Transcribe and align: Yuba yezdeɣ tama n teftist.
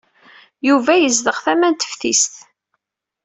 Yuba 0.67 0.93
yezdeɣ 0.95 1.37
tama 1.45 1.69
n 1.69 1.75
teftist. 1.75 2.35